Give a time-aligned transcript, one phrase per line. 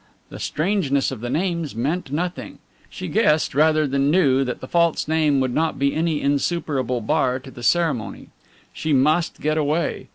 [0.29, 2.57] The strangeness of the names meant nothing.
[2.89, 7.37] She guessed rather than knew that the false name would not be any insuperable bar
[7.37, 8.29] to the ceremony.
[8.73, 10.07] She must get away.